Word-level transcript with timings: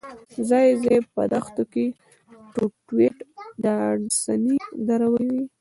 ځای 0.49 0.67
ځای 0.83 0.99
په 1.13 1.21
دښتو 1.33 1.63
کې 1.73 1.85
ټویوټا 2.53 3.25
ډاډسنې 3.63 4.57
درولې 4.87 5.27
وې. 5.35 5.43